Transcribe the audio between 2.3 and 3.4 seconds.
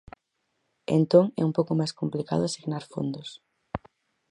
asignar fondos.